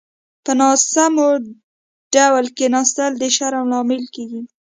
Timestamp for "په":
0.45-0.51